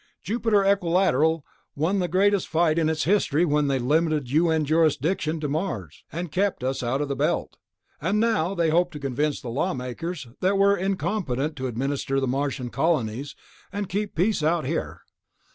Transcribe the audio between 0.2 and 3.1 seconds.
Jupiter Equilateral won the greatest fight in its